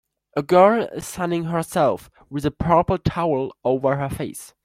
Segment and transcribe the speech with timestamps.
[0.35, 4.55] A girl is sunning herself with a purple towel over her face.